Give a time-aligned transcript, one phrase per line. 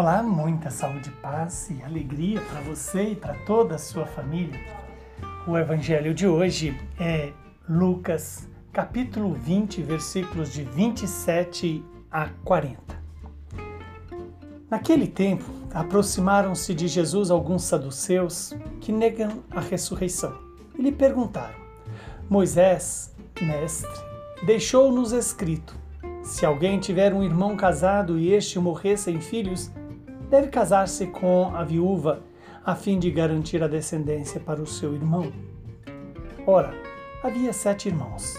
[0.00, 4.58] Olá, muita saúde, paz e alegria para você e para toda a sua família.
[5.46, 7.34] O evangelho de hoje é
[7.68, 12.80] Lucas, capítulo 20, versículos de 27 a 40.
[14.70, 15.44] Naquele tempo,
[15.74, 20.32] aproximaram-se de Jesus alguns saduceus que negam a ressurreição
[20.78, 21.60] e lhe perguntaram:
[22.26, 23.90] Moisés, mestre,
[24.46, 25.76] deixou-nos escrito:
[26.22, 29.70] se alguém tiver um irmão casado e este morrer sem filhos,
[30.30, 32.22] deve casar-se com a viúva,
[32.64, 35.32] a fim de garantir a descendência para o seu irmão.
[36.46, 36.72] Ora,
[37.20, 38.36] havia sete irmãos.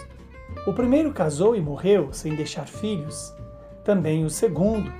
[0.66, 3.34] O primeiro casou e morreu sem deixar filhos.
[3.84, 4.90] Também o segundo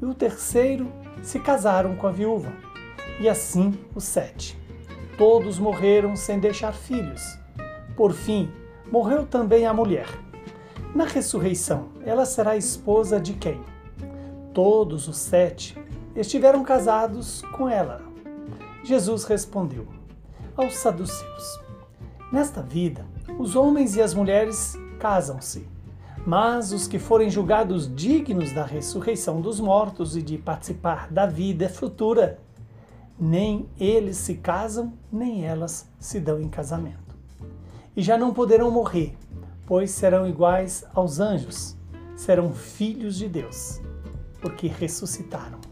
[0.00, 0.90] e o terceiro
[1.22, 2.50] se casaram com a viúva.
[3.20, 4.58] E assim os sete.
[5.18, 7.38] Todos morreram sem deixar filhos.
[7.94, 8.50] Por fim,
[8.90, 10.06] morreu também a mulher.
[10.94, 13.60] Na ressurreição, ela será esposa de quem?
[14.54, 15.76] Todos os sete
[16.14, 18.02] estiveram casados com ela.
[18.84, 19.86] Jesus respondeu
[20.56, 21.60] aos saduceus:
[22.32, 23.06] Nesta vida,
[23.38, 25.68] os homens e as mulheres casam-se,
[26.26, 31.68] mas os que forem julgados dignos da ressurreição dos mortos e de participar da vida
[31.68, 32.38] futura,
[33.18, 37.16] nem eles se casam, nem elas se dão em casamento.
[37.96, 39.16] E já não poderão morrer,
[39.66, 41.76] pois serão iguais aos anjos,
[42.16, 43.80] serão filhos de Deus,
[44.40, 45.67] porque ressuscitaram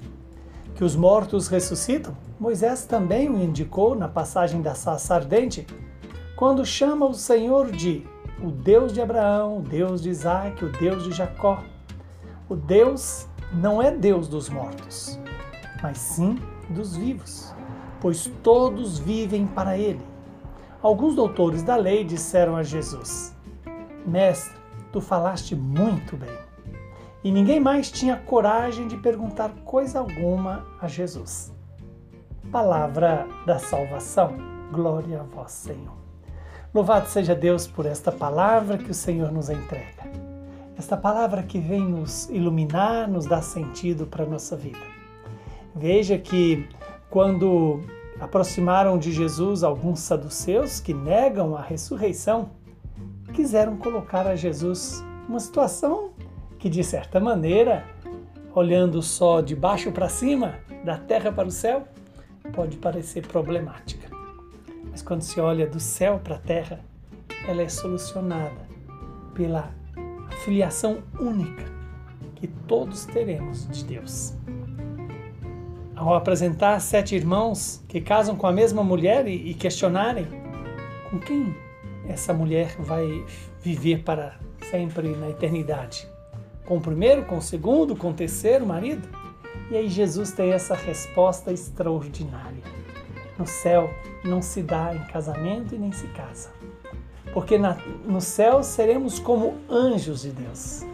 [0.77, 5.67] que os mortos ressuscitam, Moisés também o indicou na passagem da sarça ardente,
[6.37, 8.07] quando chama o Senhor de
[8.43, 11.65] o Deus de Abraão, o Deus de Isaac, o Deus de Jacó.
[12.47, 15.19] O Deus não é Deus dos mortos,
[15.83, 17.55] mas sim dos vivos,
[17.99, 20.03] pois todos vivem para Ele.
[20.83, 23.35] Alguns doutores da lei disseram a Jesus:
[24.07, 24.53] Mestre,
[24.93, 26.46] tu falaste muito bem
[27.25, 31.53] e ninguém mais tinha coragem de perguntar coisa alguma a Jesus.
[32.53, 34.37] Palavra da salvação.
[34.73, 35.97] Glória a vós, Senhor.
[36.73, 40.05] Louvado seja Deus por esta palavra que o Senhor nos entrega.
[40.77, 44.79] Esta palavra que vem nos iluminar, nos dar sentido para a nossa vida.
[45.75, 46.69] Veja que
[47.09, 47.81] quando
[48.21, 52.51] aproximaram de Jesus alguns saduceus que negam a ressurreição,
[53.33, 56.11] quiseram colocar a Jesus uma situação
[56.67, 57.85] que de certa maneira,
[58.53, 61.87] olhando só de baixo para cima, da terra para o céu,
[62.53, 64.11] pode parecer problemática.
[64.91, 66.81] Mas quando se olha do céu para a terra,
[67.47, 68.67] ela é solucionada
[69.33, 69.71] pela
[70.45, 71.63] filiação única
[72.35, 74.35] que todos teremos de Deus.
[75.95, 80.27] Ao apresentar sete irmãos que casam com a mesma mulher e questionarem
[81.09, 81.55] com quem
[82.09, 83.25] essa mulher vai
[83.63, 84.37] viver para
[84.69, 86.16] sempre na eternidade,
[86.67, 89.09] com o primeiro, com o segundo, com o terceiro marido?
[89.71, 92.63] E aí Jesus tem essa resposta extraordinária.
[93.39, 93.89] No céu
[94.25, 96.51] não se dá em casamento e nem se casa.
[97.33, 100.85] Porque na, no céu seremos como anjos de Deus.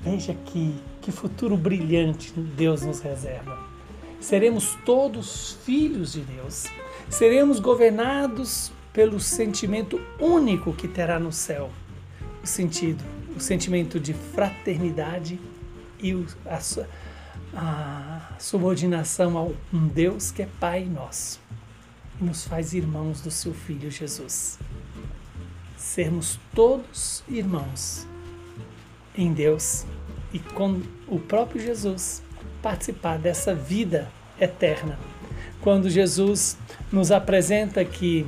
[0.00, 3.58] Veja que, que futuro brilhante Deus nos reserva.
[4.20, 6.64] Seremos todos filhos de Deus.
[7.08, 11.70] Seremos governados pelo sentimento único que terá no céu
[12.42, 13.02] o sentido
[13.36, 15.40] o sentimento de fraternidade
[16.00, 16.12] e
[16.46, 16.60] a,
[17.54, 21.40] a subordinação a um Deus que é Pai nosso
[22.20, 24.58] e nos faz irmãos do seu Filho Jesus.
[25.76, 28.06] Sermos todos irmãos
[29.16, 29.84] em Deus
[30.32, 32.22] e com o próprio Jesus
[32.62, 34.08] participar dessa vida
[34.40, 34.98] eterna.
[35.60, 36.56] Quando Jesus
[36.90, 38.26] nos apresenta que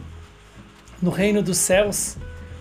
[1.01, 2.17] no reino dos céus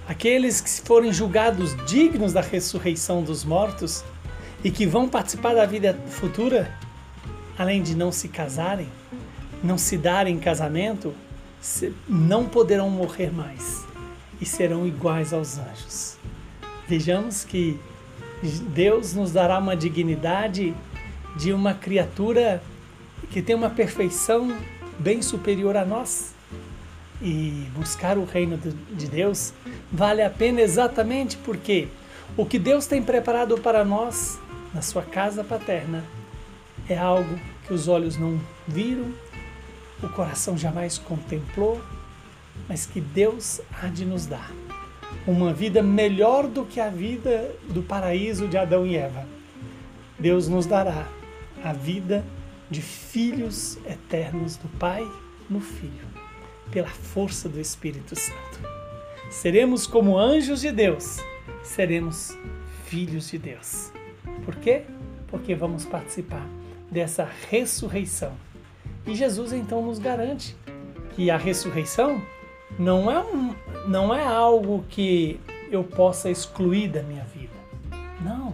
[0.07, 4.03] aqueles que forem julgados dignos da ressurreição dos mortos
[4.63, 6.71] e que vão participar da vida futura,
[7.57, 8.87] além de não se casarem,
[9.63, 11.13] não se darem casamento,
[12.07, 13.83] não poderão morrer mais
[14.39, 16.17] e serão iguais aos anjos.
[16.87, 17.79] Vejamos que
[18.73, 20.75] Deus nos dará uma dignidade
[21.35, 22.61] de uma criatura
[23.31, 24.55] que tem uma perfeição
[24.99, 26.33] bem superior a nós
[27.21, 29.53] e buscar o reino de Deus
[29.95, 31.87] vale a pena exatamente porque
[32.35, 34.37] o que Deus tem preparado para nós
[34.73, 36.03] na sua casa paterna
[36.89, 39.11] é algo que os olhos não viram,
[40.03, 41.81] o coração jamais contemplou,
[42.67, 44.51] mas que Deus há de nos dar.
[45.25, 49.25] Uma vida melhor do que a vida do paraíso de Adão e Eva.
[50.19, 51.07] Deus nos dará
[51.63, 52.23] a vida
[52.69, 55.09] de filhos eternos do Pai
[55.49, 56.07] no Filho
[56.69, 58.84] pela força do Espírito Santo.
[59.29, 61.19] Seremos como anjos de Deus,
[61.63, 62.37] seremos
[62.85, 63.91] filhos de Deus.
[64.43, 64.83] Por quê?
[65.27, 66.47] Porque vamos participar
[66.89, 68.33] dessa ressurreição.
[69.05, 70.55] E Jesus então nos garante
[71.15, 72.21] que a ressurreição
[72.77, 73.55] não é, um,
[73.87, 75.39] não é algo que
[75.71, 77.53] eu possa excluir da minha vida.
[78.21, 78.53] Não.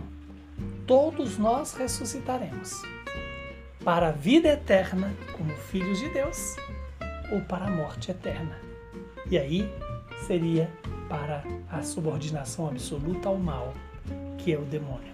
[0.85, 2.81] Todos nós ressuscitaremos
[3.83, 6.56] para a vida eterna como filhos de Deus
[7.31, 8.57] ou para a morte eterna.
[9.29, 9.69] E aí
[10.25, 10.69] seria
[11.09, 13.73] para a subordinação absoluta ao mal,
[14.38, 15.12] que é o demônio.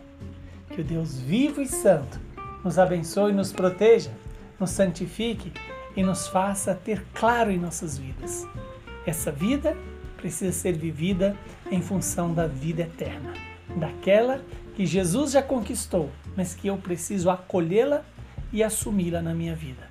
[0.69, 2.19] Que o Deus vivo e santo
[2.63, 4.11] nos abençoe, nos proteja,
[4.59, 5.51] nos santifique
[5.95, 8.45] e nos faça ter claro em nossas vidas.
[9.05, 9.75] Essa vida
[10.17, 11.35] precisa ser vivida
[11.71, 13.33] em função da vida eterna,
[13.75, 14.41] daquela
[14.75, 18.03] que Jesus já conquistou, mas que eu preciso acolhê-la
[18.51, 19.87] e assumi-la na minha vida.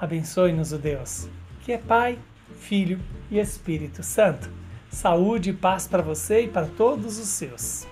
[0.00, 1.28] Abençoe-nos o Deus,
[1.62, 2.18] que é Pai,
[2.54, 3.00] Filho
[3.30, 4.50] e Espírito Santo.
[4.90, 7.86] Saúde e paz para você e para todos os seus.